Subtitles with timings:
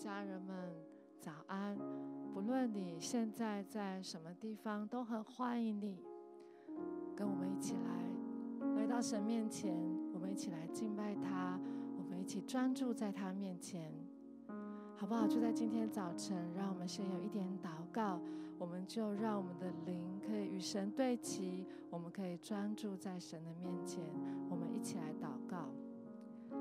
[0.00, 0.56] 家人们，
[1.20, 1.76] 早安。
[2.32, 6.02] 不论你现在在什么地方，都很欢迎你
[7.14, 8.70] 跟我们一起来。
[8.76, 9.76] 来到神面前，
[10.14, 11.60] 我们一起来敬拜他，
[11.98, 13.92] 我们一起专注在他面前，
[14.96, 15.26] 好不好？
[15.26, 18.18] 就在今天早晨，让我们先有一点祷告。
[18.58, 24.02] 我们就让我们的灵可以与神对齐，我们可以专注在神的面前。
[24.48, 25.68] 我们一起来祷告。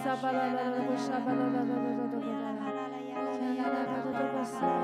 [0.00, 2.29] Shabala,
[4.42, 4.79] 神，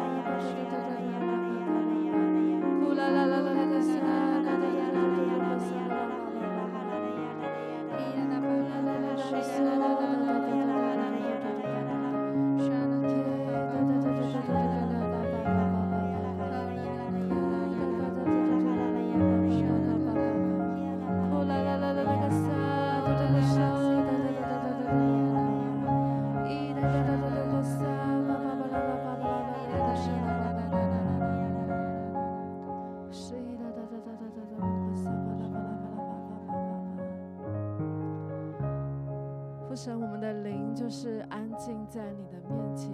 [41.97, 42.93] 在你的面前，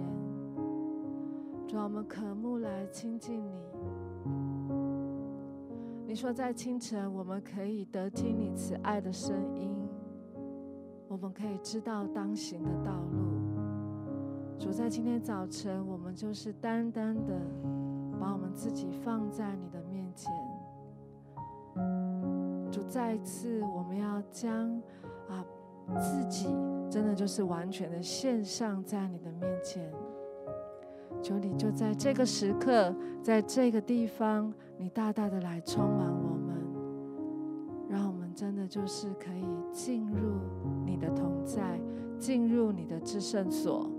[1.67, 3.61] 主，我们渴慕来亲近你。
[6.07, 9.75] 你说在清晨，我们可以得听你慈爱的声音，
[11.09, 13.19] 我们可以知道当行的道路。
[14.57, 17.37] 主，在今天早晨，我们就是单单的
[18.17, 20.31] 把我们自己放在你的面前。
[22.71, 24.81] 主，再次，我们要将
[25.27, 25.43] 啊
[25.99, 26.47] 自己。
[26.93, 29.91] 真的就是完全的献上在你的面前，
[31.23, 36.55] 求你就在这个时刻，在这个地方，你大大的来充满我们，
[37.89, 40.37] 让我们真的就是可以进入
[40.85, 41.81] 你的同在，
[42.19, 43.89] 进入你的至圣所。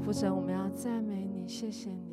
[0.00, 2.07] 父神，我们要赞美你，谢谢你。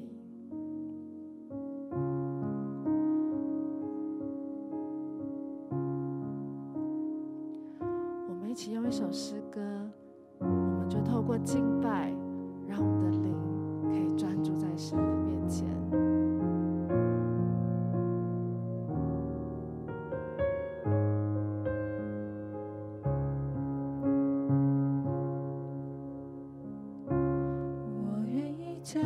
[28.85, 29.01] 将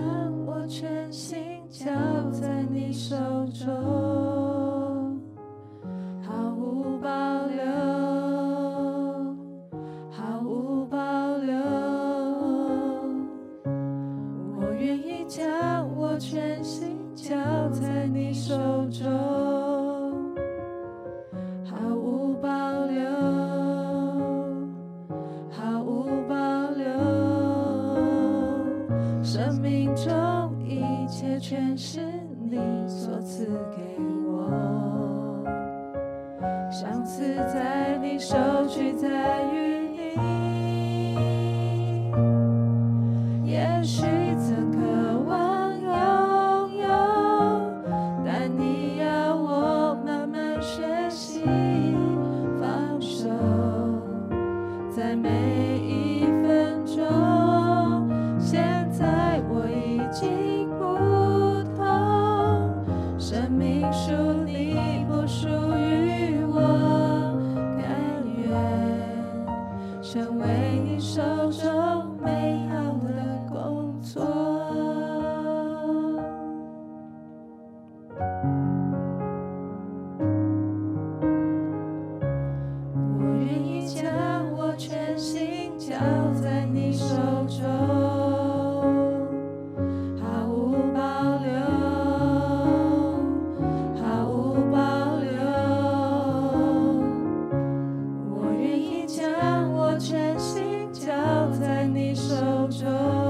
[0.45, 1.85] 我全心交
[2.31, 3.15] 在你手
[3.53, 4.48] 中。
[102.91, 103.28] Oh.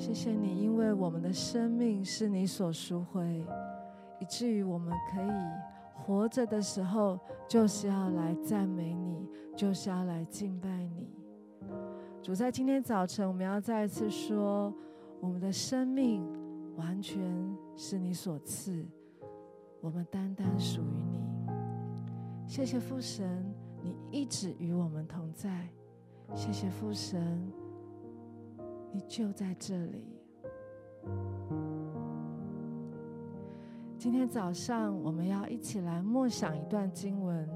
[0.00, 3.44] 谢谢你，因为我们的生命是你所赎回，
[4.18, 5.30] 以至于我们可以
[5.92, 11.06] 活着的时候，就是要来赞美你，就是要来敬拜你。
[12.22, 14.72] 主，在今天早晨，我们要再一次说，
[15.20, 16.26] 我们的生命
[16.76, 17.22] 完全
[17.76, 18.82] 是你所赐，
[19.82, 21.20] 我们单单属于你。
[22.46, 25.68] 谢谢父神，你一直与我们同在。
[26.34, 27.52] 谢谢父神，
[28.92, 30.04] 你就在这里。
[33.98, 37.48] 今天早上我们要一起来默想一段经文，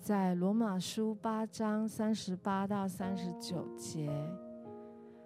[0.00, 4.10] 在罗马书八章三十八到三十九节。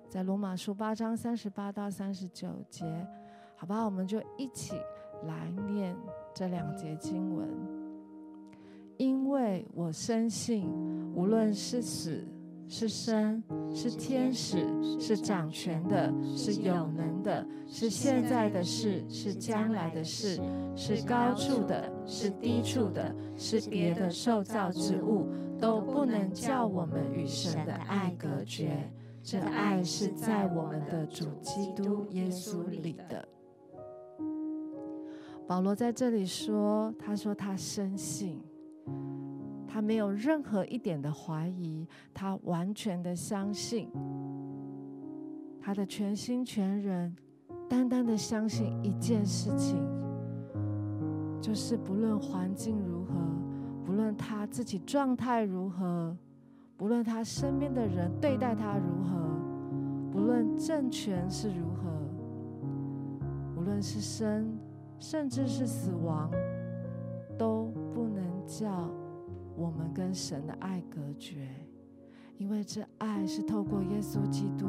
[0.09, 2.85] 在罗马书八章三十八到三十九节，
[3.57, 4.75] 好吧，我们就一起
[5.25, 5.97] 来念
[6.35, 7.49] 这两节经文。
[8.97, 10.69] 因为我深信，
[11.15, 12.27] 无论是死。
[12.73, 13.43] 是神，
[13.75, 14.65] 是天使，
[15.01, 20.41] 是掌权的，是有能的，是现在的事，是将来的事，
[20.77, 25.27] 是高处的，是低处的，是别的受造之物，
[25.59, 28.89] 都不能叫我们与神的爱隔绝。
[29.21, 33.29] 这爱是在我们的主基督耶稣里的。
[35.49, 38.41] 保罗在这里说：“他说他深信。”
[39.73, 43.89] 他没有任何一点的怀疑，他完全的相信，
[45.61, 47.15] 他的全心全人，
[47.69, 49.79] 单单的相信一件事情，
[51.41, 53.13] 就是不论环境如何，
[53.85, 56.17] 不论他自己状态如何，
[56.77, 61.89] 不论他身边的人对待他如何，不论政权是如何，
[63.57, 64.53] 无论是生，
[64.99, 66.29] 甚至是死亡，
[67.39, 68.91] 都不能叫。
[69.61, 71.47] 我们跟神的爱隔绝，
[72.39, 74.67] 因为这爱是透过耶稣基督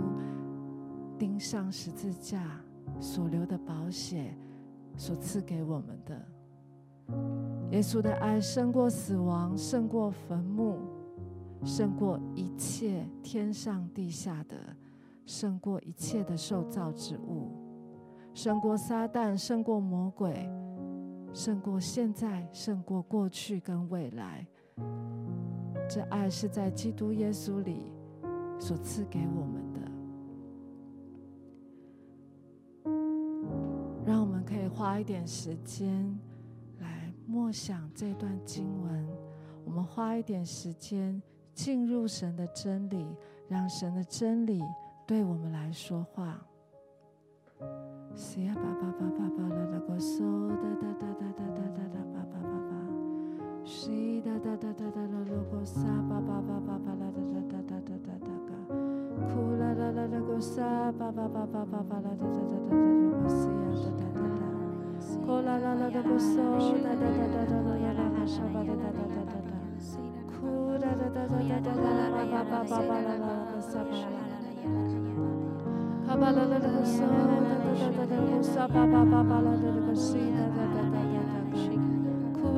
[1.18, 2.60] 钉上十字架
[3.00, 4.36] 所流的宝血
[4.98, 6.22] 所赐给我们的。
[7.72, 10.78] 耶稣的爱胜过死亡，胜过坟墓，
[11.64, 14.58] 胜过一切天上地下的，
[15.26, 17.50] 胜过一切的受造之物，
[18.34, 20.50] 胜过撒旦，胜过魔鬼，
[21.32, 24.46] 胜过现在，胜过过去跟未来。
[25.90, 27.92] 这爱是在基督耶稣里
[28.60, 29.80] 所赐给我们的，
[34.06, 36.18] 让我们可以花一点时间
[36.80, 39.08] 来默想这段经文。
[39.66, 41.22] 我们花一点时间
[41.54, 43.06] 进入神的真理，
[43.48, 44.62] 让神的真理
[45.06, 46.40] 对我们来说话。
[53.72, 57.08] Shi da da da da da da lo go sa ba ba ba ba ba la
[57.16, 58.60] da da da da da da da ga.
[59.32, 62.28] Ku la la la la go sa ba ba ba ba ba ba la da
[62.36, 64.50] da da da da lo go si ya da da da da.
[65.24, 66.44] Ku la la la la go so
[66.84, 69.24] da da da da da lo ya la la sha ba da da da da
[69.32, 69.58] da da.
[70.36, 70.52] Ku
[70.84, 73.34] da da da da da da la la ba ba ba ba ba la la
[73.52, 74.24] go sa ba la.
[76.06, 78.84] Ka ba la la la go so da da da da da go sa ba
[78.94, 81.11] ba ba ba la da da go si da da da da.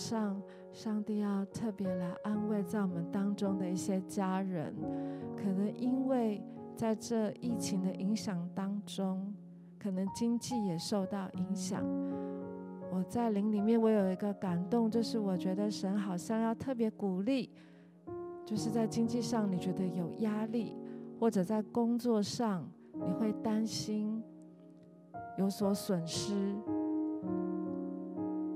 [0.00, 0.40] 上，
[0.72, 4.74] 上帝要特别来安慰在我们当中的一些家人，
[5.36, 6.42] 可能因为
[6.74, 9.34] 在这疫情的影响当中，
[9.78, 11.84] 可能经济也受到影响。
[12.90, 17.50] 我在灵里面，我有一个感动，就是我觉得神好像要特别鼓励，
[18.46, 20.76] 就是在经济上你觉得有压力，
[21.18, 24.22] 或者在工作上你会担心
[25.36, 26.54] 有所损失。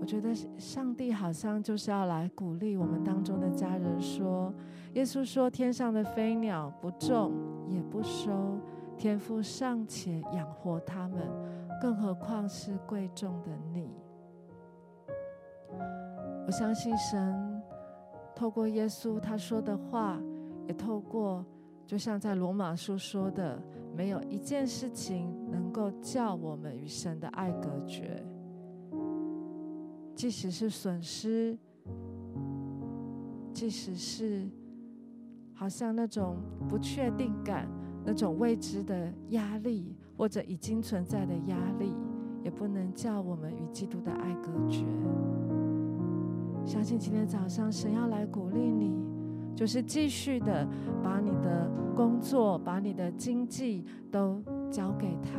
[0.05, 4.53] 我觉得上帝好像就是要来鼓励我们当中的家人说
[4.93, 7.33] ：“耶稣说，天上的飞鸟不种
[7.67, 8.61] 也不收，
[8.99, 11.21] 天父尚且养活他们，
[11.81, 13.89] 更何况是贵重的你。”
[16.47, 17.63] 我相信神
[18.37, 20.21] 透过耶稣他说的话，
[20.69, 21.43] 也透过
[21.87, 23.59] 就像在罗马书说的，
[23.97, 28.23] 没有一件事情能够叫我们与神的爱隔绝。
[30.15, 31.59] 即使是损失，
[33.53, 34.49] 即使是
[35.53, 36.37] 好像那种
[36.69, 37.69] 不确定感、
[38.05, 41.93] 那种未知的压力，或者已经存在的压力，
[42.43, 44.85] 也不能叫我们与基督的爱隔绝。
[46.65, 48.95] 相信今天早上神要来鼓励你，
[49.55, 50.67] 就是继续的
[51.03, 55.31] 把你的工作、把你的经济都交给他，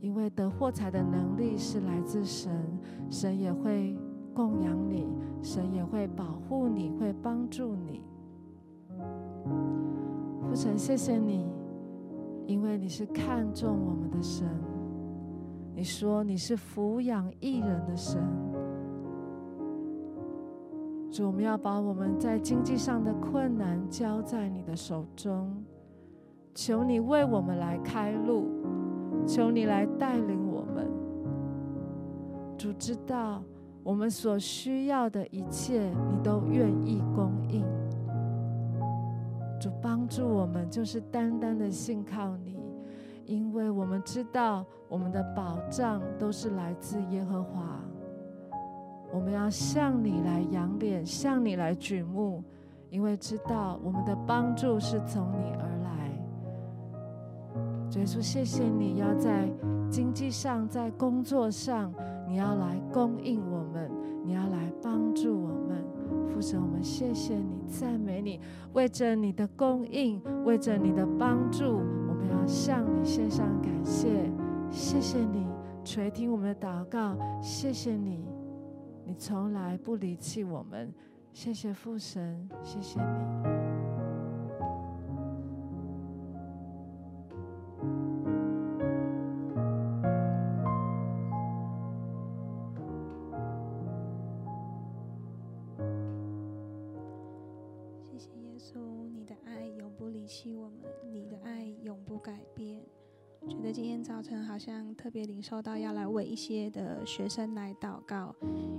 [0.00, 2.50] 因为得货财的能力是来自神，
[3.10, 3.96] 神也会
[4.34, 5.06] 供养你，
[5.42, 8.02] 神也会保护你，会帮助你。
[10.42, 11.46] 父神，谢谢你，
[12.46, 14.48] 因为你是看重我们的神。
[15.72, 18.20] 你说你是抚养义人的神，
[21.10, 25.64] 主，我们要把我们在经济上的困难交在你的手中，
[26.54, 28.48] 求你为我们来开路，
[29.26, 30.88] 求你来带领我们。
[32.58, 33.42] 主知道
[33.82, 37.64] 我们所需要的一切，你都愿意供应。
[39.58, 42.58] 主帮助我们，就是单单的信靠你。
[43.26, 47.80] 因为我们知道，我们的保障都是来自耶和华。
[49.12, 52.42] 我们要向你来仰脸，向你来举目，
[52.90, 55.79] 因为知道我们的帮助是从你而
[57.90, 57.98] 主。
[57.98, 59.50] 耶稣，谢谢你要在
[59.90, 61.92] 经济上，在工作上，
[62.26, 63.90] 你要来供应我们，
[64.24, 65.84] 你要来帮助我们。
[66.28, 68.40] 父神，我们谢谢你，赞美你，
[68.72, 71.64] 为着你的供应，为着你的帮助。
[72.08, 74.30] 我们要向你献上感谢，
[74.70, 75.46] 谢谢你
[75.84, 78.24] 垂听我们的祷告，谢谢你，
[79.04, 80.92] 你从来不离弃我们，
[81.32, 83.59] 谢谢父神，谢谢你。
[105.42, 108.34] 受到要来为一些的学生来祷告，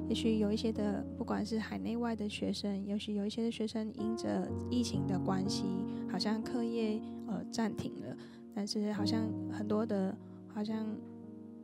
[0.07, 5.65] 也许有一些的，不管是海内外的学生，也许有一些的学生因着疫情的关系，
[6.09, 8.15] 好像课业呃暂停了，
[8.53, 9.21] 但是好像
[9.51, 10.15] 很多的，
[10.47, 10.85] 好像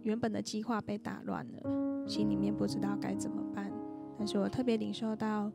[0.03, 3.71] 原本的计划被打乱了，心里面不知道该怎么办。
[4.17, 5.51] 但是我特别领受到，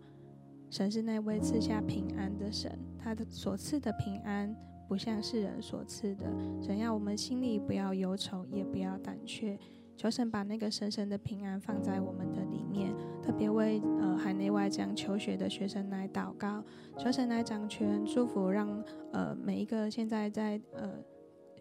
[0.70, 4.54] 神是那位赐下平安的神，他的所赐的平安。
[4.92, 6.26] 不像世人所赐的，
[6.60, 9.58] 神要我们心里不要忧愁，也不要胆怯。
[9.96, 16.62] 求神把那个深深的平安放在我们的里面，特别为呃海内外这样求学的学生来祷告，
[16.98, 20.92] 求神来掌权祝福，让呃每一个现在在呃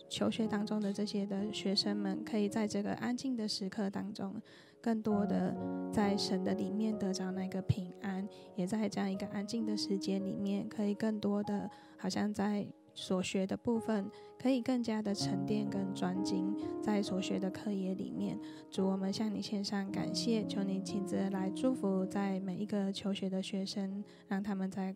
[0.10, 4.36] 求学当中的这些的学生们，可以在这个安静的时刻当中，
[4.82, 5.56] 更多的
[5.90, 12.68] 在神的里面得着那个平安，也在这样一个安静的时间里面，可以更多的好像在。
[12.94, 18.40] 所学的部分可以更加的沉淀跟专精在所学的课业里面。
[18.70, 24.96] 主，我们向你献上感谢，求你亲自来祝福在每一个求学的学生，让他们在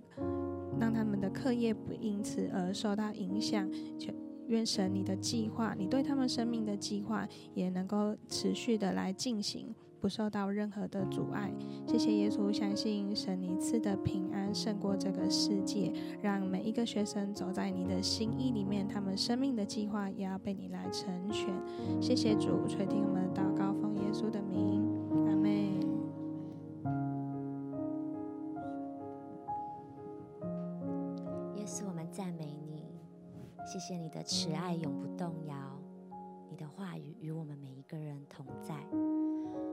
[0.80, 3.70] 让他们的课业不因此而受到影响。
[3.98, 4.14] 求
[4.48, 9.74] 愿神你的计划，你对他们生命的计划也能够持续的来进行。
[10.06, 11.52] 不受到任何的阻碍，
[11.88, 15.92] 谢谢耶稣，相信神你赐的平安胜过这个世界，
[16.22, 21.52] 让每一个学生走在你的心意里面，他们生命的计划也要被你来成全。
[22.00, 24.88] 谢谢主，垂听我们的祷告，奉耶稣的名，
[25.28, 25.50] 阿门。
[31.56, 33.02] 耶稣，我们赞美你，
[33.66, 35.56] 谢谢你的慈爱永不动摇，
[36.52, 38.76] 你的话语与我们每一个人同在。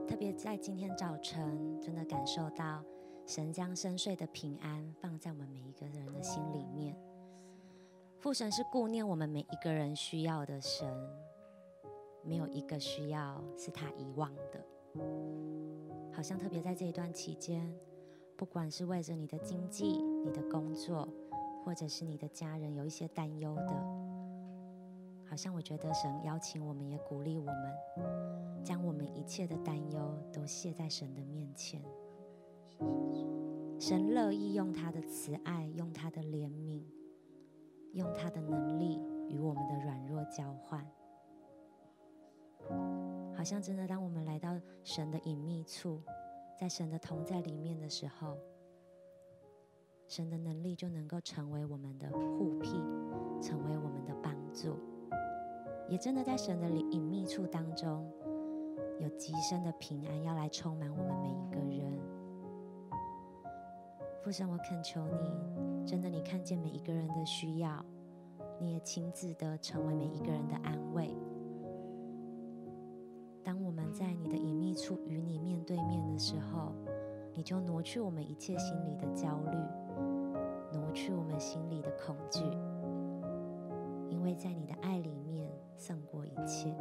[0.07, 2.83] 特别在今天早晨，真的感受到
[3.25, 6.95] 神将深邃的平安放在我们每一个人的心里面。
[8.19, 10.87] 父神是顾念我们每一个人需要的神，
[12.23, 14.65] 没有一个需要是他遗忘的。
[16.11, 17.73] 好像特别在这一段期间，
[18.37, 21.07] 不管是为着你的经济、你的工作，
[21.65, 24.12] 或者是你的家人有一些担忧的。
[25.33, 31.83] 好像我觉得神邀请我们，也鼓励我们，将我们一切的担忧都卸在神的面前。
[33.79, 36.83] 神乐意用他的慈爱，用他的怜悯，
[37.93, 40.87] 用他的能力与我们的软弱交换。
[43.35, 45.99] 好像真的，当我们来到神的隐秘处，
[46.55, 48.37] 在神的同在里面的时候，
[50.07, 52.69] 神的能力就能够成为我们的护庇，
[53.41, 54.77] 成为我们的帮助。
[55.93, 58.03] 也真的在神的里隐秘处当中，
[58.97, 61.99] 有极深的平安要来充满我们每一个人。
[64.23, 67.85] 父神，我恳求你，真的，你看见每一个人的需要，
[68.59, 71.15] 你也亲自的成为每一个人的安慰。
[73.43, 76.73] 当我们在你的隐秘处与你面对面的时候，
[77.35, 79.57] 你就挪去我们一切心里的焦虑，
[80.71, 82.39] 挪去我们心里的恐惧，
[84.09, 86.75] 因为在你的爱里面胜过一切。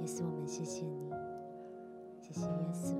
[0.00, 1.10] 也是，我们谢谢你，
[2.20, 2.94] 谢谢耶稣。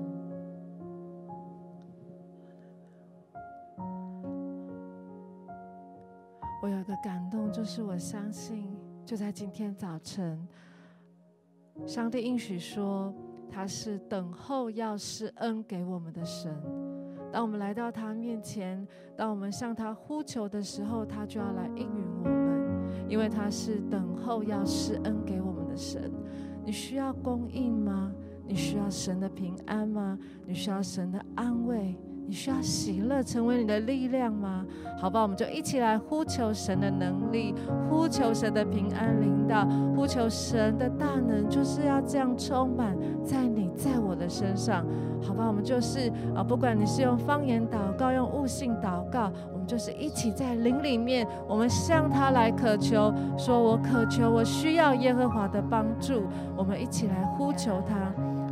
[6.61, 10.47] 我有个感动，就是我相信，就在今天早晨。
[11.85, 13.13] 上帝应许说，
[13.49, 16.59] 他是等候要施恩给我们的神。
[17.31, 18.85] 当我们来到他面前，
[19.15, 22.06] 当我们向他呼求的时候，他就要来应允，
[23.07, 26.11] 因为他是等候要施恩给我们的神。
[26.63, 28.11] 你需要供应吗？
[28.45, 30.17] 你需要神的平安吗？
[30.45, 31.97] 你需要神的安慰？
[32.25, 34.65] 你需要喜乐成为你的力量吗？
[34.97, 37.55] 好吧，我们就一起来呼求神的能力，
[37.89, 39.65] 呼求神的平安领导，
[39.95, 44.85] 呼求神的大能，就是要这样充满在你在我的身上。
[45.21, 49.31] 好吧，我们就是啊，不管你是用方言祷告，用悟性祷告，
[49.67, 56.23] 就是一起在灵里面，我们向他来渴求，说我渴求，我需要耶和华的帮助。
[56.55, 57.95] 我们一起来呼求他。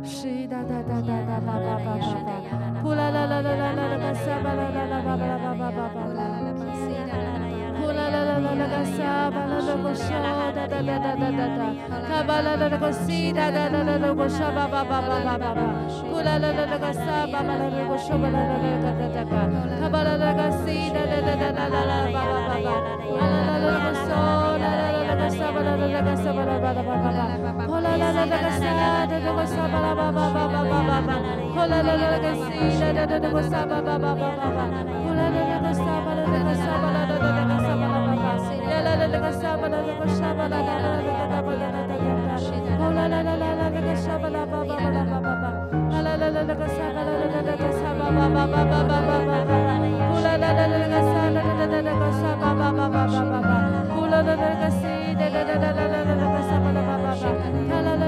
[0.04, 6.15] 是哒哒哒哒哒哒哒哒哒哒，呼啦啦啦啦啦啦啦个沙巴啦啦啦叭叭叭叭叭叭，呼啦啦
[35.08, 35.45] Hola,
[57.70, 58.05] la la la la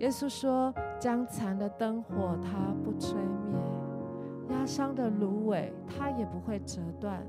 [0.00, 3.60] 耶稣说：“将残的灯火，它不吹灭；
[4.50, 7.22] 压伤的芦苇，它也不会折断。”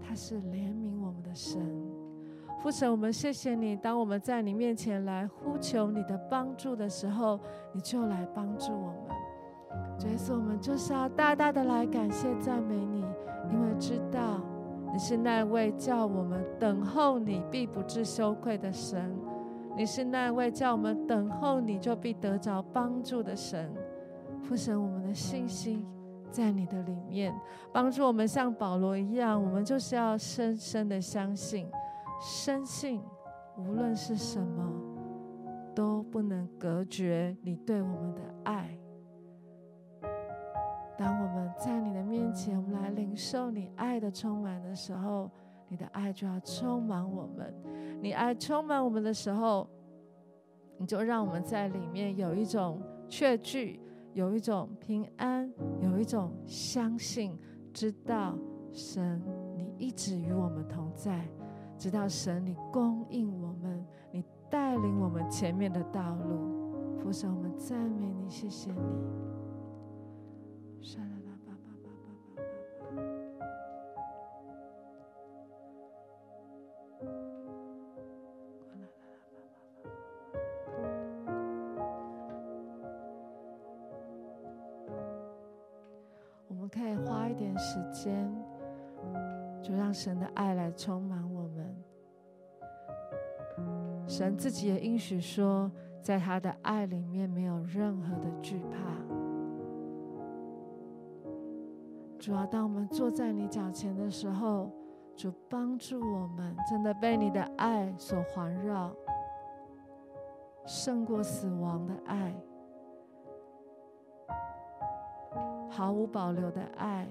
[0.00, 1.60] 他是怜悯我们的神，
[2.62, 3.76] 父神，我们谢谢你。
[3.76, 7.38] 当我们在你面前来呼求你的帮助的时候，
[7.72, 9.98] 你就来帮助我们。
[9.98, 13.00] 主耶稣，我们就是要大大的来感谢赞美你，
[13.52, 14.40] 因为知道
[14.92, 19.14] 你是那位叫我们等候你必不至羞愧的神，
[19.78, 23.72] 你是那位叫我们等候你就必得着帮助的神。
[24.42, 25.86] 父神，我们的信心。
[26.32, 27.32] 在你的里面，
[27.72, 31.66] 帮助我们像保罗一样，我们就是要深深的相信，
[32.20, 33.00] 深信
[33.56, 34.68] 无论是什么，
[35.74, 38.76] 都不能隔绝你对我们的爱。
[40.98, 45.30] 当我们在你的面前，我们来领受你爱的充满的时候，
[45.68, 47.54] 你的爱就要充满我们。
[48.00, 49.68] 你爱充满我们的时候，
[50.76, 53.80] 你就让我们在里面有一种确据。
[54.14, 57.38] 有一种平安，有一种相信，
[57.72, 58.36] 知道
[58.72, 59.22] 神
[59.54, 61.28] 你一直与我们同在，
[61.76, 66.98] 知道神你供应我们，你带领我们前面的道路。
[66.98, 68.80] 父神，我们赞美你，谢谢你。
[90.08, 91.76] 神的爱来充满我们。
[94.06, 98.78] 神自己也应许说，在他的爱里面没有任何的惧怕。
[102.18, 104.72] 主要当我们坐在你脚前的时候，
[105.14, 108.90] 主帮助我们，真的被你的爱所环绕，
[110.64, 112.34] 胜过死亡的爱，
[115.68, 117.06] 毫无保留的爱。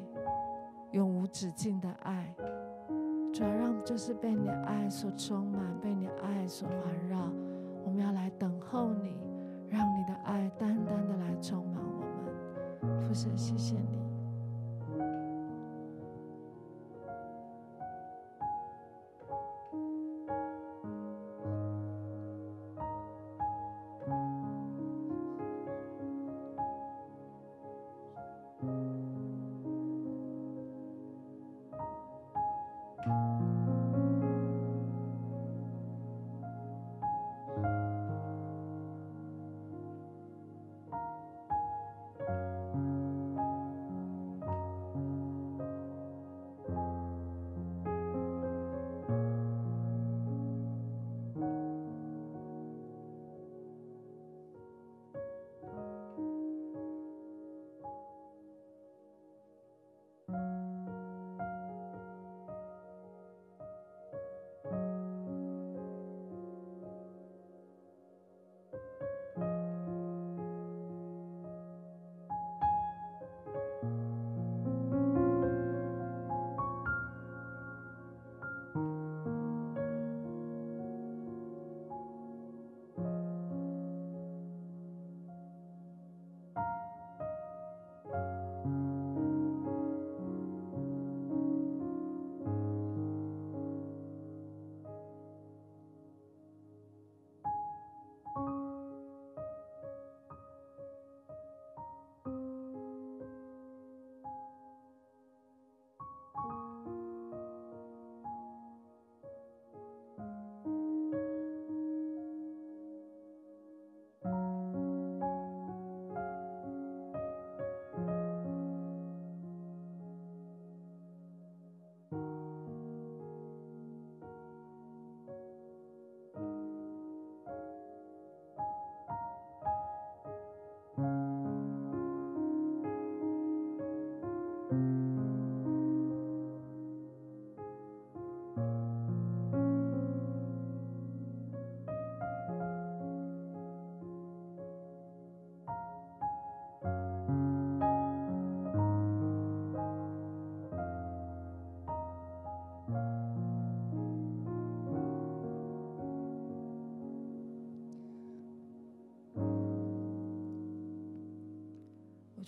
[0.92, 2.34] 永无止境的爱。
[3.38, 7.32] 主要让就是被你爱所充满，被你爱所环绕。
[7.86, 9.16] 我们要来等候你，
[9.70, 13.00] 让你的爱单单的来充满我们。
[13.00, 14.07] 父神，谢谢你。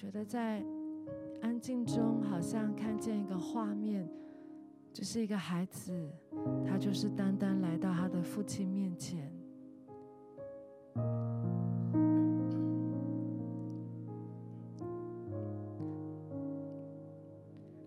[0.09, 0.65] 觉得在
[1.39, 4.09] 安静中，好像看见一个画面，
[4.91, 6.11] 就是一个孩子，
[6.65, 9.31] 他就是单单来到他的父亲面前。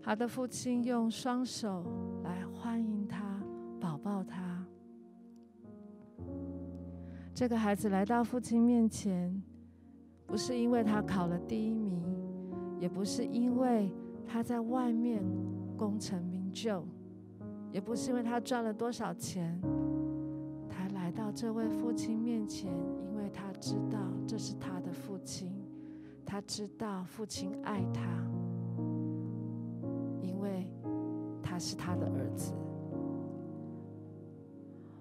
[0.01, 1.83] 他的父亲用双手
[2.23, 3.43] 来欢迎他，
[3.81, 4.65] 抱抱他。
[7.33, 9.43] 这个孩子来到父亲面前。
[10.25, 12.01] 不是因为他考了第一名，
[12.83, 13.89] 也不是因为
[14.27, 15.23] 他在外面
[15.77, 16.83] 功成名就，
[17.71, 19.57] 也不是因为他赚了多少钱，
[20.69, 22.69] 他来到这位父亲面前，
[23.07, 25.49] 因为他知道这是他的父亲，
[26.25, 28.01] 他知道父亲爱他，
[30.21, 30.67] 因为
[31.41, 32.51] 他是他的儿子。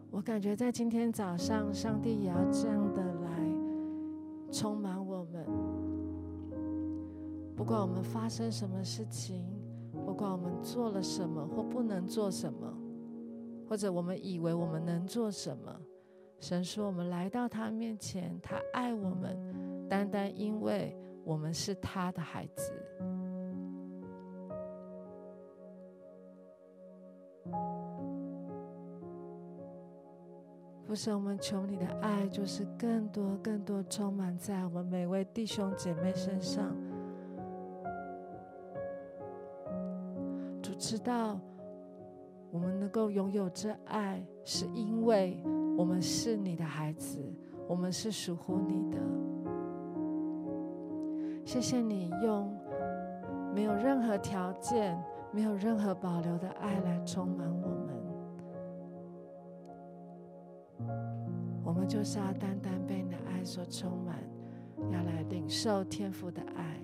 [0.09, 3.29] 我感觉在今天早上，上帝也要这样的来
[4.53, 5.02] 充满。
[7.63, 9.47] 不管我们发生什么事情，
[10.05, 12.77] 不管我们做了什么或不能做什么，
[13.69, 15.73] 或者我们以为我们能做什么，
[16.41, 22.73] 神说我们来到他面前，他爱我们，单单因为我们是他的孩子。
[30.85, 36.75] 父神，我们求你的爱，就是更多、更多充满在我们每位弟兄姐妹身上。
[40.83, 41.39] 知道
[42.51, 45.41] 我们能够拥有这爱，是因为
[45.79, 47.21] 我们是你的孩子，
[47.69, 48.99] 我们是属乎你的。
[51.45, 52.53] 谢谢你用
[53.55, 57.95] 没有任何条件、没有任何保留的爱来充满我们。
[61.65, 64.19] 我们就是要单单被你的爱所充满，
[64.91, 66.81] 要来领受天父的爱。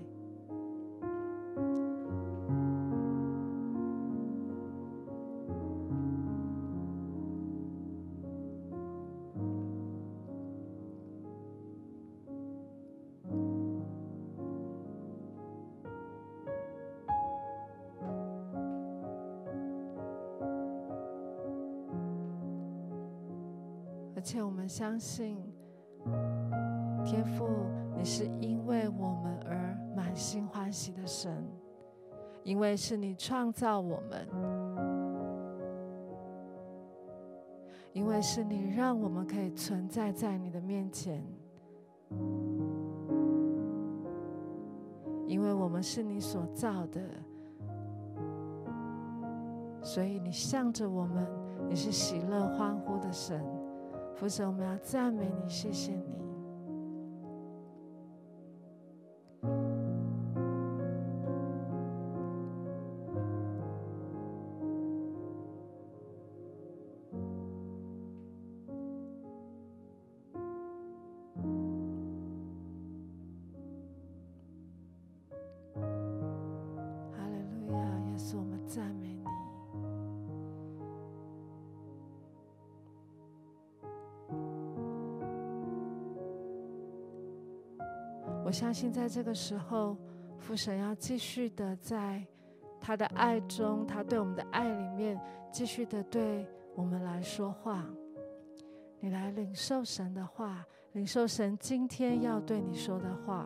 [24.29, 25.41] 且我们相信，
[27.03, 27.47] 天父，
[27.97, 31.43] 你是因为我们而满心欢喜的神，
[32.43, 34.27] 因为是你创造我们，
[37.91, 41.25] 因为是你让我们可以存在在你的面前，
[45.25, 47.01] 因为我们是你所造的，
[49.81, 51.27] 所以你向着我们，
[51.67, 53.43] 你是喜乐欢呼的神。
[54.19, 56.28] 父神，我们要赞美你，谢谢你。
[88.79, 89.97] 信，在这个时候，
[90.37, 92.25] 父神要继续的在
[92.79, 95.19] 他的爱中，他对我们的爱里面，
[95.51, 97.85] 继续的对我们来说话。
[99.01, 103.45] 你来领受神的话，领受神今天要对你说的话，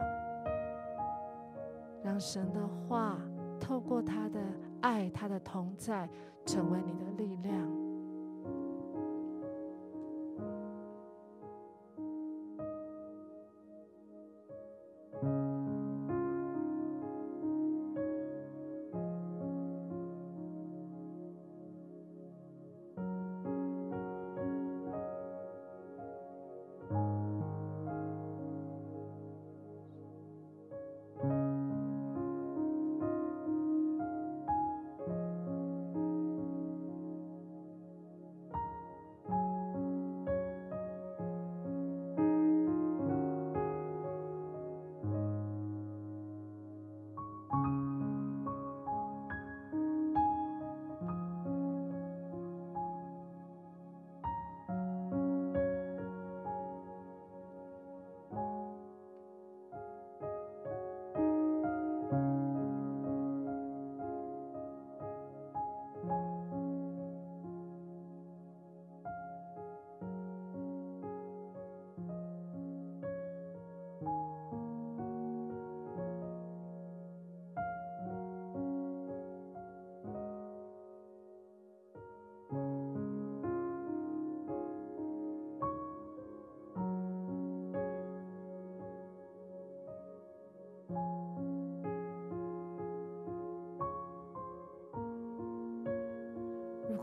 [2.04, 3.18] 让神的话
[3.60, 4.40] 透过他的
[4.82, 6.08] 爱、他的同在，
[6.46, 7.83] 成为你的力量。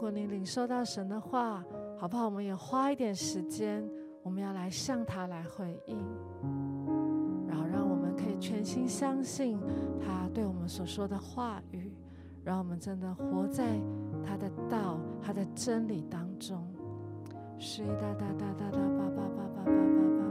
[0.00, 1.62] 如果你领受到神的话，
[1.98, 2.24] 好不好？
[2.24, 3.86] 我们也花一点时间，
[4.22, 5.98] 我们要来向他来回应，
[7.46, 9.60] 然后让我们可以全心相信
[10.00, 11.92] 他对我们所说的话语，
[12.42, 13.78] 让我们真的活在
[14.24, 16.66] 他的道、他的真理当中。
[17.58, 19.74] 是哒哒哒哒哒叭叭叭叭叭叭
[20.16, 20.29] 叭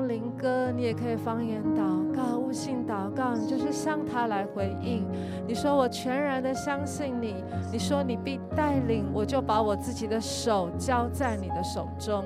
[0.00, 5.06] 用灵歌，你也可以方言祷告、悟性祷告，你就是向他来回应。
[5.46, 12.24] 你说我全然的相信你，你说你必带领，我就把我自己的手交在你的手中。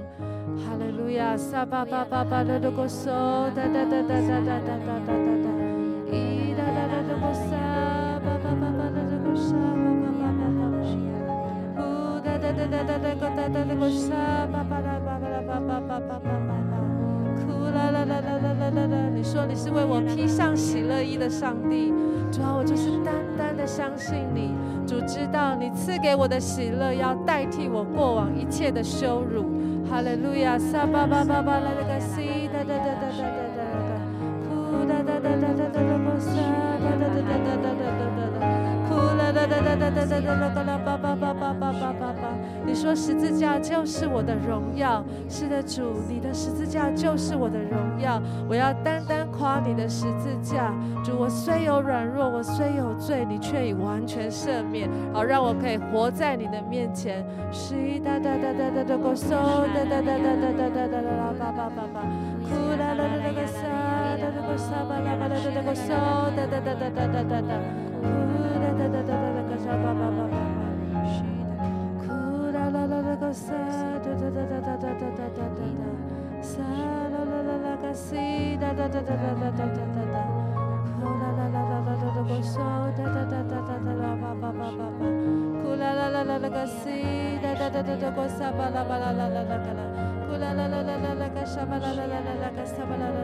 [0.56, 3.12] 哈利路亚，撒巴巴巴巴的的歌声，
[3.56, 5.50] 哒哒哒哒哒哒哒哒哒哒哒，
[6.12, 7.50] 咿哒哒哒的歌声，
[8.22, 9.50] 巴巴巴巴的的歌声，
[9.98, 10.86] 巴巴巴巴的，
[11.74, 14.14] 呼哒哒哒哒哒哒哒哒的歌声，
[14.52, 16.43] 巴巴拉巴巴拉巴巴巴巴巴。
[18.70, 19.10] 啦啦啦！
[19.14, 21.92] 你说你是为我披上喜乐衣的上帝，
[22.30, 24.54] 主啊，我就是单单的相信你。
[24.86, 29.44] 主知道你赐给我的喜乐要代替我过往一切的羞辱。
[29.88, 30.58] 哈利路亚！
[30.58, 31.70] 撒巴巴巴巴拉
[39.94, 42.28] 哒哒哒哒哒哒哒啦啦巴巴巴巴巴巴巴巴。
[42.66, 48.20] 你说十字架就是我的荣耀，是的，主，你的十字架就是我的荣耀。
[48.48, 50.72] 我要单单夸你的十字架，
[51.04, 57.24] 主，我虽有软弱，我虽有罪，你却已完全赦免，好让我可以活在你的面前。
[57.52, 62.00] 是哒哒哒哒哒哒个手，哒哒哒哒哒哒哒哒啦巴巴巴巴，
[62.42, 63.62] 哭啦啦啦啦个沙，
[64.18, 65.92] 哒哒个沙巴啦巴啦哒哒个手，
[66.34, 67.52] 哒哒哒哒哒哒哒哒，
[68.00, 68.08] 哭
[68.58, 69.23] 哒哒哒哒哒
[73.34, 73.50] 啦啦啦个沙，
[73.90, 75.50] 哒哒哒哒哒哒哒哒哒
[80.06, 80.54] 哒，
[92.64, 93.23] 沙啦啦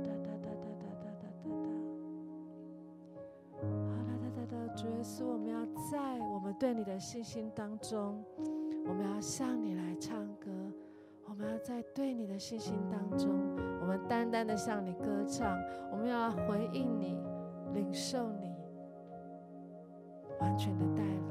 [4.81, 8.25] 主耶稣，我们要在我们对你的信心当中，
[8.87, 10.49] 我们要向你来唱歌。
[11.25, 13.29] 我们要在对你的信心当中，
[13.79, 15.55] 我们单单的向你歌唱。
[15.91, 17.15] 我们要回应你，
[17.75, 18.55] 领受你
[20.39, 21.21] 完全的带领。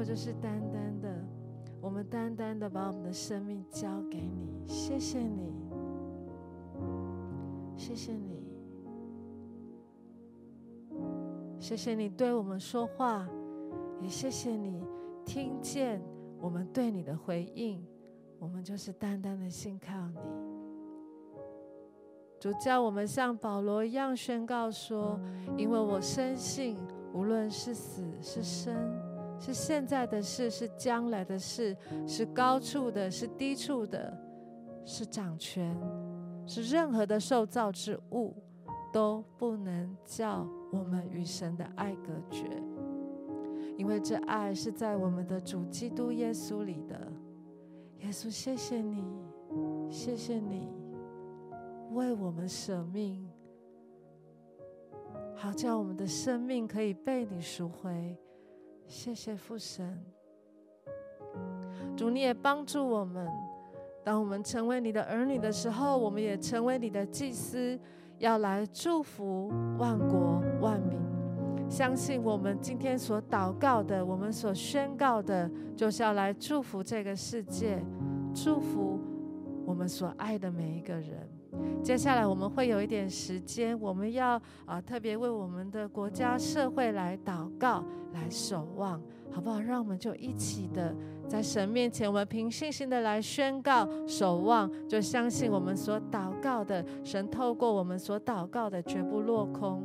[0.00, 1.14] 我就是单单的，
[1.78, 5.52] 我们单单的把我们的生命交给你，谢谢你，
[7.76, 8.42] 谢谢你，
[11.58, 13.28] 谢谢你对我们说话，
[14.00, 14.82] 也谢谢你
[15.22, 16.00] 听见
[16.40, 17.84] 我们对你的回应，
[18.38, 20.18] 我们就是单单的信靠你。
[22.40, 25.20] 主叫我们像保罗一样宣告说
[25.58, 26.78] ：“因为我深信，
[27.12, 28.74] 无论是死是生。”
[29.40, 31.74] 是现在的事，是将来的事，
[32.06, 34.14] 是高处的，是低处的，
[34.84, 35.74] 是掌权，
[36.46, 38.34] 是任何的受造之物，
[38.92, 42.44] 都不能叫我们与神的爱隔绝，
[43.78, 47.10] 因为这爱是在我们的主基督耶稣里的。
[48.00, 49.04] 耶稣，谢谢你，
[49.90, 50.68] 谢谢你
[51.92, 53.26] 为我们舍命，
[55.34, 58.16] 好叫我们的生命可以被你赎回。
[58.90, 59.96] 谢谢父神，
[61.96, 63.24] 主，你也帮助我们。
[64.02, 67.78] 当我们成为你的儿女的时候，我们也成为你的祭司，
[68.18, 70.98] 要来祝福万国万民。
[71.70, 77.80] 相信我们今天所祷告的，我们所宣告的，就是要来祝福这个世界，
[78.34, 78.98] 祝福
[79.64, 81.29] 我们所爱的每一个人。
[81.82, 89.60] 接下来我们会有一点时间，我们要啊特别为我们的国家社会来祷告，来守望，好不好？
[89.60, 90.94] 让我们就一起的
[91.26, 99.82] 在神面前，我们凭信心的来宣告守望，就相信我们所祷告的，神透过我们所祷告的绝不落空。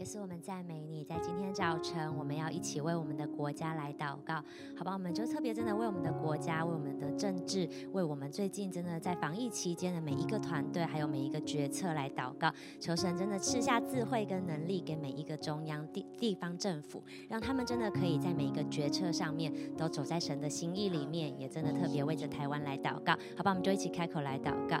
[0.00, 4.42] 也是我们赞美你，在今天早晨，我们要一起为我们的国家来祷告，
[4.74, 4.94] 好吧？
[4.94, 23.50] 我们就特别真的为我们的国家、为我们的政治、为我们最近真的在防疫期间的每一个团队，还有每一个决策来祷告，求神真的赐下智慧跟能力给每一个中央地地方政府，让他们真的可以在每一个决策上面都走在神的心意里面，也真的特别为着台湾来祷告，好吧？
[23.50, 24.80] 我们就一起开口来祷告。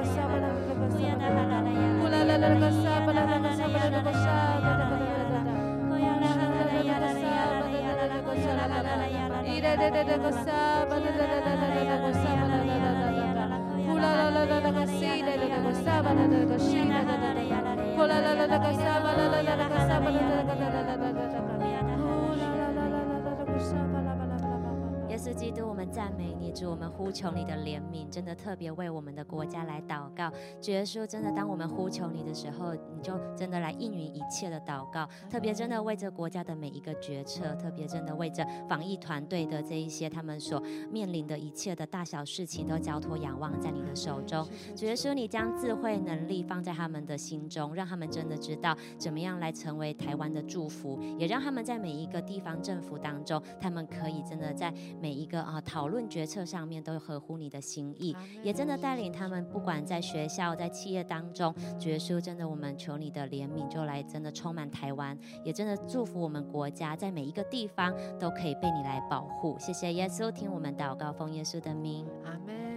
[26.01, 30.29] 赞美你，主，我们呼求你的怜悯，真的特别为我们的国家来祷告。
[30.61, 35.07] 主耶稣，真的当我们呼求你的时候，你就真的来应允一切的祷告。
[35.29, 44.45] 特别真的为这国家的每一个决策，特别真的为这防疫团队的这一些他们所面临的一切的大小事情，都交托仰望在你的手中。
[44.75, 54.73] 主耶稣，你将智慧能力放在他们的心中，让他们真的知道怎么样来成为台湾的祝福，也让他们在每一个地方政府当中，他们可以真的在。
[54.99, 69.57] 每一个啊讨论决策上面都合乎你的心意，也真的带领他们，不管在学校、在企业当中，耶稣真的，我们求你的怜悯，就来真的充满台湾，也真的祝福我们国家在每一个地方都可以被你来保护。
[69.59, 72.70] 谢谢耶稣，听我们祷告，奉耶稣的名，阿门。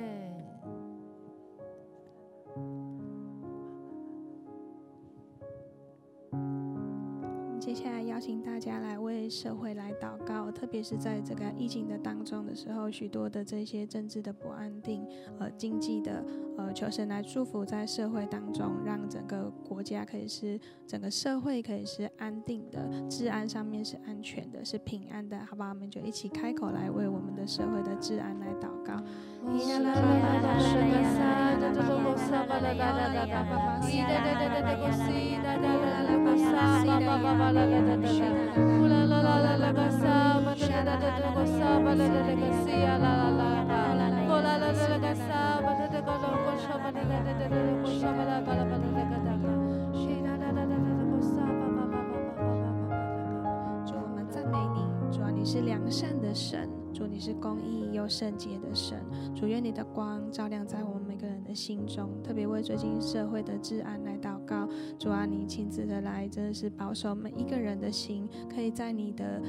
[7.65, 15.03] 接下来邀请大家来为社会来祷告，特别是在这个疫情的当中的时候，许多的这些政治的不安定，
[15.39, 16.23] 呃，经济的，
[16.59, 25.71] 呃，求神来祝福在社会当中，让整个国家可以是整个社会可以是安定的，治安上面是安全的，是平安的，好吧？
[25.71, 29.03] 我们就一起开口来为我们的社会的治安来祷告。
[53.87, 58.99] 主，我们赞美你，主啊，你是良善的神，主，你是公义又圣洁的神，
[59.35, 69.43] 主，愿你的光照亮在我们每个人的心中，特别为最近社会的治安来祷告，主啊，你亲自的来，真的是保守每一个人的心，可以在你的。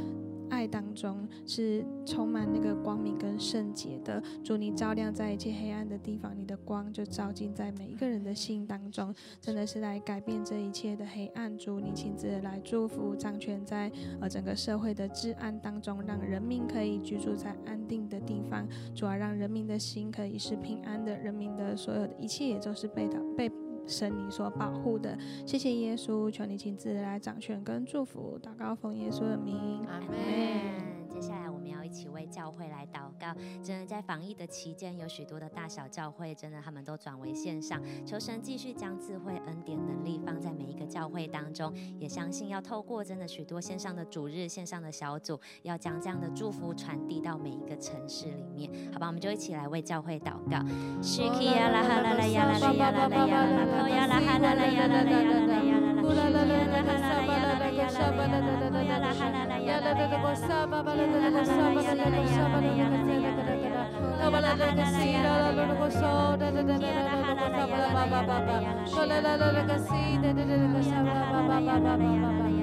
[0.49, 11.55] 爱当中是充满那个光明跟圣洁的，主你照亮在一切黑暗的地方，你的光就照进在每一个人的心当中，真的是来改变这一切的黑暗。
[11.57, 23.51] 主你亲自来祝福掌权在呃整个社会的治安当中，让人民可以居住在安定的地方，主啊，让人民的心可以是平安的，人民的所有的一切也都是被他被。
[23.87, 31.04] 神你所保护的，谢谢耶稣，求你亲自来掌权跟祝福，祷告奉耶稣的名，阿门。
[31.07, 33.33] 接下来我们要一起为教会来祷告。
[33.63, 37.81] 真的在防疫的期间，有许多的大小教会，真的他们都转为线上。
[38.05, 48.69] 求神继续将智慧、恩典、能力放在每一个教会当中，也相信要透过真的许多线上的主日、线上的小组，要将这样的祝福传递到每一个城市里面。
[48.91, 50.59] 好吧，我们就一起来为教会祷告。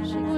[0.04, 0.31] Shake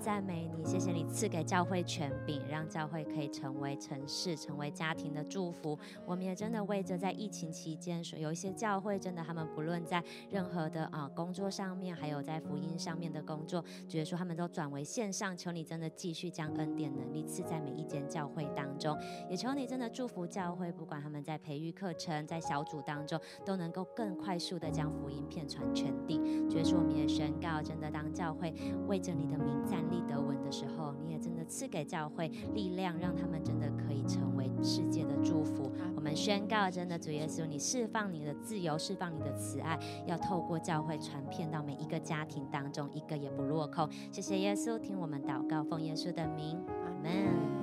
[0.00, 5.78] 赞美你，谢谢你赐给教会权柄，让教会可以成为城市、成为家庭的祝福。
[6.06, 18.98] 我们也真的为着在疫情期间，说有一些教会真的他们不论在任何的啊工作上面，还有在福音上面的工作，觉得说他们都转为线上，求你真的继续将恩典能力赐在每一间教会当中，
[19.28, 26.18] 也求你真的祝福教会，不管他们在培育课程、在小组当中，都能够更快速的将福音遍传全地。
[26.48, 28.54] 觉得说我们也宣告，真的当教会
[28.88, 35.70] 为着你的名赞立得稳的时候，你也真的赐给教会力量，让他们真的可以成为世界的祝福。
[35.94, 43.88] 我们宣告，真的主耶稣，你释放你的自由，释放你的慈爱，要透过教会传遍到每一个家庭当中，一个也不落空。
[44.10, 47.60] 谢谢耶稣，听我们祷告，奉耶稣的名，阿门。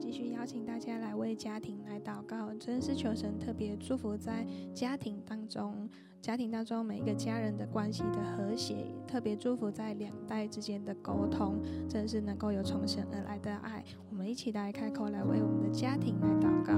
[0.00, 5.88] 继续邀请大家来为家庭来祷告，真是求神特别祝福在家庭当中。
[6.20, 11.58] 家庭当中每一个家人的关系的和谐，特别祝福在两代之间的沟通，
[11.88, 13.82] 真是能够有从神而来的爱。
[14.10, 16.74] 我们一起来开口来为我们的家庭来祷告。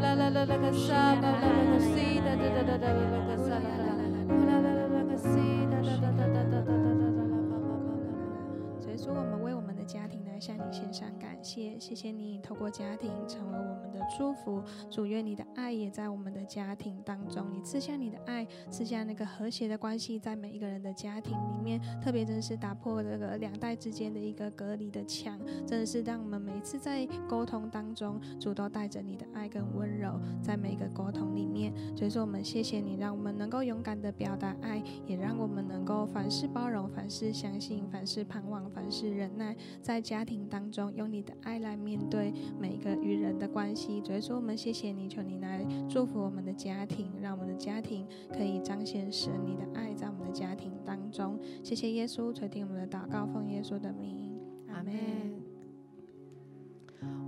[0.00, 4.08] 啦啦啦啦个沙巴啦啦个西哒哒哒哒啦啦个沙啦啦啦，
[4.46, 5.28] 啦啦啦啦个西
[5.70, 8.80] 哒哒哒哒哒哒哒哒哒哒哒哒哒哒哒哒哒哒哒。
[8.80, 14.62] 所以说，我们为我们的家庭向你献上感谢，谢谢你透过家庭成为我们的祝福。
[14.90, 31.72] 主，愿你的爱也在我们的家庭当中，你赐下你的爱，赐下那个和谐的关系，在每一个人的家庭里面，特别真的是打破这个两代之间的一个隔离的墙，真的是让我们每一次在沟通当中，主都带着你的爱跟温柔，在每一个沟通里面。
[31.96, 44.02] 所以说，我们谢谢你，让我们能够勇敢的表达爱，也让我们能够凡事包容，凡事相信，凡事盼望，凡事忍耐，在家庭当中用你的爱来面对每一个与人的关系。
[44.04, 51.38] 所以说，我们谢谢你，求你来祝福我们的家庭，让我们的家庭可以彰显神你的爱在我们的家庭当中。
[51.62, 54.92] 谢谢耶稣垂听我们的祷告，奉耶稣的名，阿门。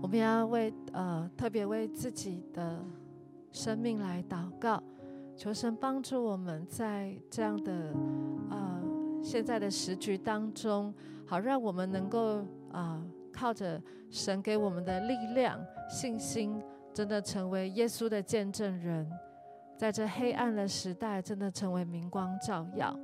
[0.03, 2.85] 我们要为呃特别为自己的
[3.53, 4.83] 生命来祷告，
[5.37, 7.95] 求神帮助我们在这样的
[8.51, 8.83] 呃
[9.23, 10.93] 现在的时局当中，
[11.25, 13.01] 好让我们能够啊、
[13.33, 15.59] 靠着神给我们的力量、
[15.89, 16.61] 信心。
[16.95, 19.11] 真的成为耶稣的见证人，
[19.79, 22.95] 在这黑暗的时代，真的成为明光照耀。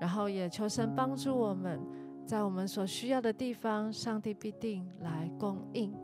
[0.00, 1.78] 然后也求神帮助我们，
[2.24, 5.94] 在我们所需要的地方，上帝必定来供应，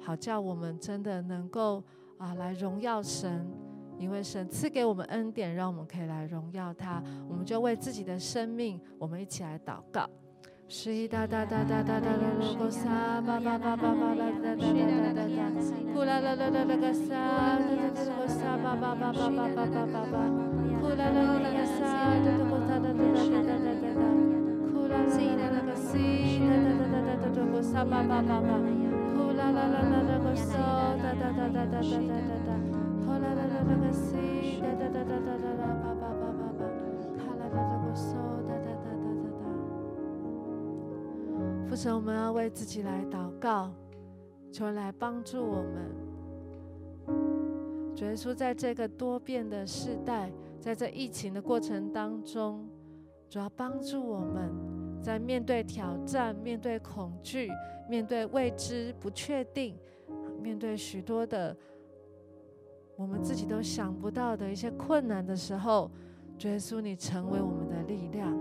[0.00, 1.80] 好叫我们真的能够
[2.18, 3.46] 啊来荣耀神，
[3.96, 7.00] 因为神赐给我们恩典，让我们可以来荣耀他。
[7.28, 10.10] 我们就为自己的生命，我们一起来祷告。
[10.76, 15.54] 是哒哒哒哒哒哒罗罗沙巴巴巴巴巴啦哒哒哒哒哒哒，
[15.94, 17.14] 呼啦啦啦啦啦个沙，
[17.62, 20.18] 哒哒哒个沙巴巴巴巴巴巴巴巴巴，
[20.82, 21.78] 呼啦啦啦个沙，
[22.18, 24.02] 哒哒个哒哒哒哒哒哒哒哒，
[24.74, 28.58] 呼啦啦啦啦个西，哒哒哒哒哒哒个沙巴巴巴巴，
[29.14, 30.58] 呼啦啦啦啦啦个沙，
[30.98, 32.50] 哒哒哒哒哒哒哒哒，
[33.06, 35.14] 呼啦啦啦啦个西，哒哒哒
[41.74, 43.68] 父神，我们要为自己来祷告，
[44.52, 45.90] 求来帮助我们。
[47.96, 52.64] 主耶稣，在这个多变的时代，在这疫情的过程当中，
[53.28, 54.52] 主要帮助我们
[55.02, 57.50] 在面对挑战、面对恐惧、
[57.90, 59.76] 面对未知、不确定、
[60.40, 61.56] 面对许多的
[62.94, 65.90] 我们自己都想不到的一些困难的时候，
[66.38, 68.32] 主耶稣，你成为我们的力量。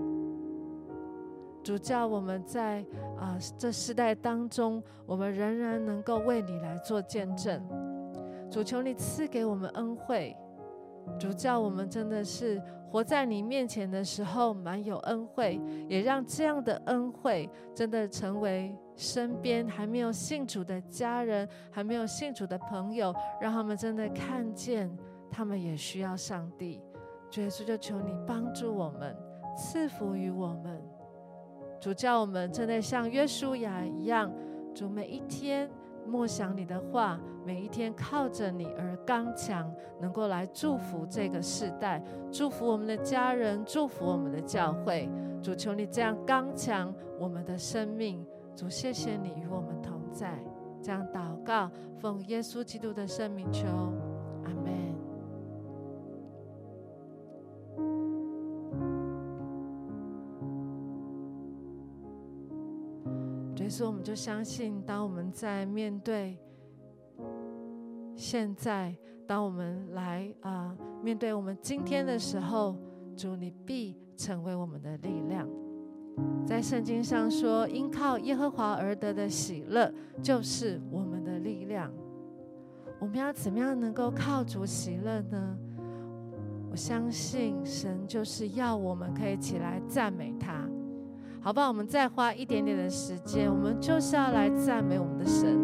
[1.63, 2.85] 主叫我们在
[3.17, 7.61] 啊、这世代当中，我们仍然能够为你来做见证。
[8.51, 10.35] 主求你赐给我们恩惠。
[11.19, 15.59] 主叫我们真的是活在你面前的时候满有恩惠，
[15.89, 24.89] 也让这样的恩惠真的成为身边还没有信主的家人，还没有信主的朋友，让他们真的看见
[25.29, 26.81] 他们也需要上帝。
[27.29, 29.13] 主耶稣就求你帮助我们，
[29.57, 30.92] 赐福于我们。
[31.83, 34.31] 主叫我们真的像约书亚一样，
[34.73, 35.69] 主每一天
[36.07, 39.69] 默想你的话，每一天靠着你而刚强，
[39.99, 45.09] 能够来祝福这个世代，祝福我们的家人，祝福我们的教会。
[45.41, 48.25] 主求你这样刚强我们的生命。
[48.55, 50.41] 主谢谢你与我们同在，
[50.81, 51.69] 这样祷告，
[51.99, 53.67] 奉耶稣基督的圣名求，
[63.73, 66.37] 所以我们就相信，当我们在面对
[68.15, 68.95] 现在，
[69.25, 72.77] 当我们来啊、面对我们今天的时候，
[73.17, 75.49] 主你必成为我们的力量。
[76.45, 81.91] 在圣经上说，因靠耶和华而得的喜乐，就是我们的力量。
[82.99, 85.57] 我们要怎么样能够靠主喜乐呢？
[86.69, 90.69] 我相信神就是要我们可以起来赞美他，
[91.43, 91.67] 好不好？
[91.67, 95.59] 我们再花一点点的时间，我们就是要来赞美我们的神。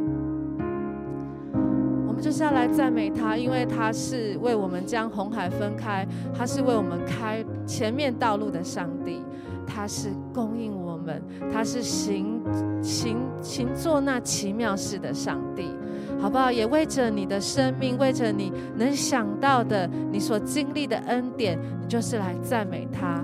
[2.05, 6.05] 我们就是要来赞美他，因为他是为我们将红海分开，
[6.37, 9.23] 他是为我们开前面道路的上帝，
[9.65, 12.41] 他是供应我们，他是行
[12.83, 15.73] 行行做那奇妙事的上帝。
[16.19, 16.51] 好不好？
[16.51, 23.23] 也为着你的生命，为着你能想到的，你所经历的恩典，你就是来赞美他。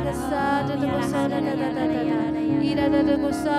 [0.00, 3.50] 个沙，哒哒哒哒哒哒，伊啦啦啦个沙，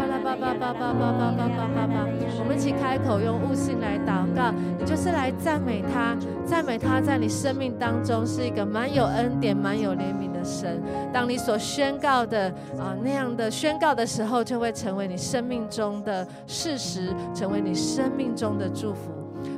[0.00, 2.06] 巴，拉巴巴巴巴巴巴巴巴巴。
[2.38, 10.82] 我们一起开口用悟性来祷告，你就是来赞美他，赞美他在你生命当中是一个满有恩典、满有怜悯的神。
[11.12, 12.48] 当你所宣告的
[12.78, 19.12] 啊那样的宣告的时候，就会成为你生命中的事实，成为你生命中的祝福。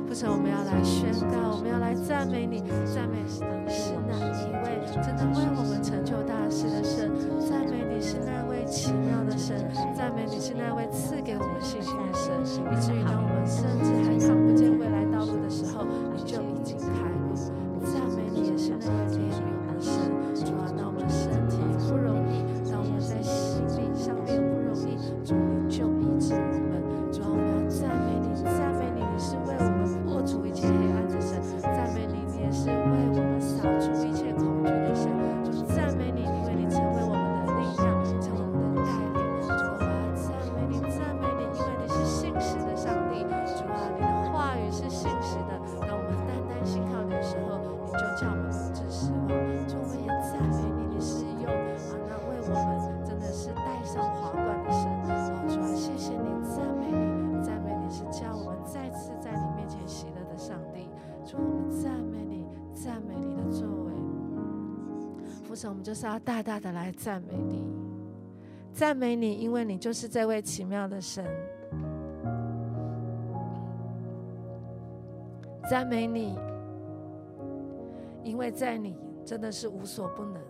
[0.07, 3.29] 父神，我们要来宣告，我们要来赞美你，赞美你
[3.71, 5.39] 是哪一位真的为
[65.83, 67.61] 就是要大大的来赞美你，
[68.71, 71.25] 赞美你，因为你就是这位奇妙的神。
[75.69, 76.39] 赞美你，
[78.23, 80.41] 因为在你真的是无所不能。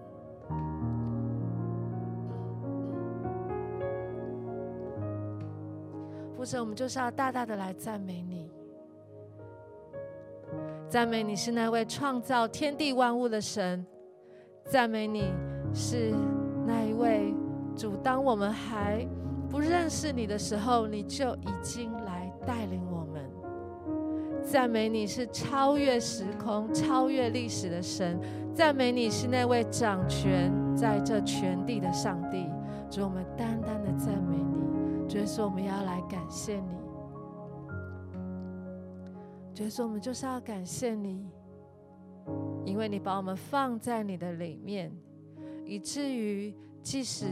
[6.36, 8.52] 父神，我们就是要大大的来赞美你。
[10.90, 13.84] 赞美你是那位创造天地万物的神，
[14.66, 15.32] 赞美你
[15.74, 16.12] 是
[16.66, 17.34] 那一位
[17.76, 17.96] 主。
[17.98, 19.08] 当我们还
[19.50, 23.30] 不认识你的时候，你就已经来带领我们。
[24.44, 28.20] 赞美你是超越时空、超越历史的神，
[28.54, 32.50] 赞美你是那位掌权在这全地的上帝。
[32.90, 36.84] 主，我们单单的赞美你，主说我们要来感谢你。
[39.56, 41.26] 所以说，我们就是要感谢你，
[42.66, 44.92] 因为你把我们放在你的里面，
[45.66, 47.26] 以至于即使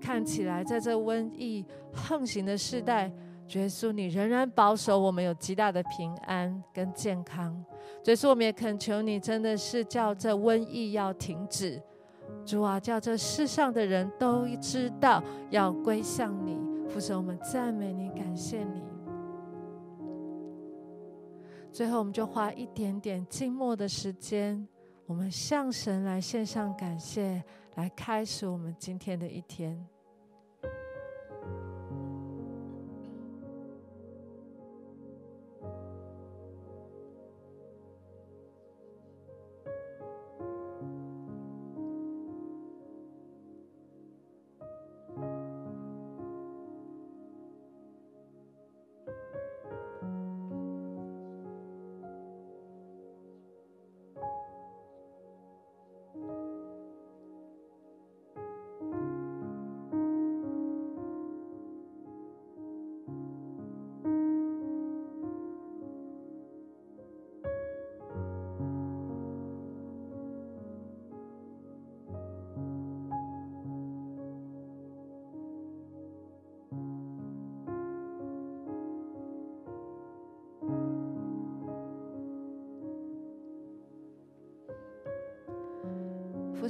[0.00, 3.10] 看起来在这瘟疫横行的时代，
[3.54, 7.64] 耶稣你仍然保守我们有极大的平安跟健康。
[8.02, 11.80] 所以说，我们也恳求你，真的是叫这瘟疫要停止，
[12.44, 16.58] 主啊，叫这世上的人都知道要归向你。
[16.88, 18.91] 父神，我们赞美你，感谢你。
[21.72, 24.68] 最后，我们就花一点点静默的时间，
[25.06, 27.42] 我们向神来献上感谢，
[27.76, 29.82] 来开始我们今天的一天。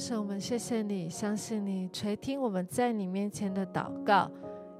[0.03, 4.29] 神，我们谢谢你，相信你垂听我们在你面前的祷告，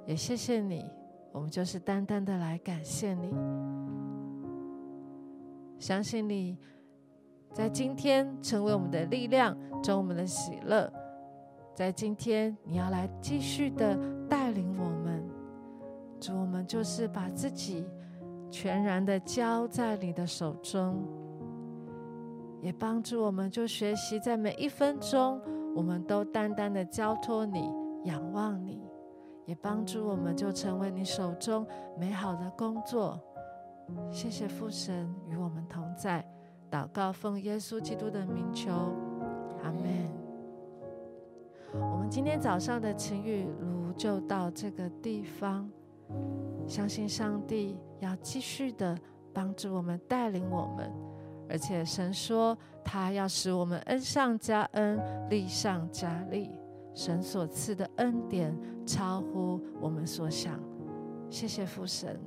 [0.05, 0.85] 也谢谢你，
[1.31, 3.33] 我们就是单单的来感谢你，
[5.79, 6.59] 相信你
[7.53, 10.93] 在今天成为我们的力量，成我们的喜乐，
[11.73, 13.97] 在今天你要来继续的
[14.29, 15.25] 带领我们，
[16.19, 17.87] 主，我们就是把自己
[18.51, 21.22] 全然的交在你的手中。
[22.63, 25.39] 也帮助我们，就学习在每一分钟，
[25.75, 27.69] 我们都单单的交托你，
[28.05, 28.81] 仰望你。
[29.45, 31.67] 也帮助我们，就成为你手中
[31.99, 33.21] 美好的工作。
[34.09, 36.25] 谢谢父神与我们同在，
[36.71, 38.71] 祷告奉耶稣基督的名求，
[39.65, 40.09] 阿门。
[41.75, 45.69] 我们今天早上的情雨如就到这个地方，
[46.69, 48.97] 相信上帝要继续的
[49.35, 51.12] 帮助我们，带领我们。
[51.53, 54.99] 而且神说他要使我们恩上加恩
[55.29, 56.51] 利上加利
[56.95, 60.59] 神所赐的恩典超乎我们所想。
[61.31, 62.19] 谢谢父神。